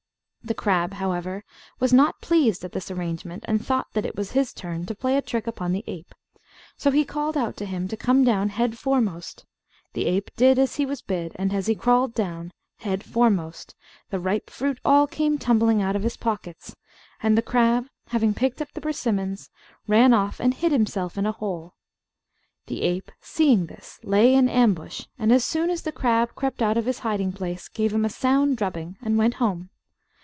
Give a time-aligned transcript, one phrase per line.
[0.43, 1.43] The crab, however,
[1.79, 5.15] was not pleased at this arrangement, and thought that it was his turn to play
[5.15, 6.13] a trick upon the ape;
[6.75, 9.45] so he called out to him to come down head foremost.
[9.93, 13.75] The ape did as he was bid; and as he crawled down, head foremost,
[14.09, 16.75] the ripe fruit all came tumbling out of his pockets,
[17.21, 19.51] and the crab, having picked up the persimmons,
[19.87, 21.75] ran off and hid himself in a hole.
[22.65, 26.77] The ape, seeing this, lay in ambush, and as soon as the crab crept out
[26.77, 29.69] of his hiding place gave him a sound drubbing, and went home.